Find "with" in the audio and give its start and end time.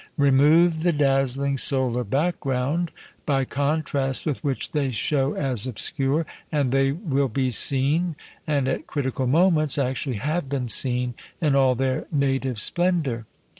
4.25-4.43